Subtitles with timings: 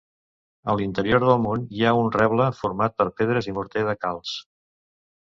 [0.71, 4.37] A l'interior del mur hi ha un reble, format per pedres i morter de calç.